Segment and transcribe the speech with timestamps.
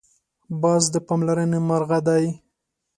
[0.61, 2.25] باز د پاملرنې مرغه دی